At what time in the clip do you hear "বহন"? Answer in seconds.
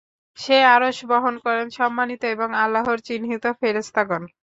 1.05-1.35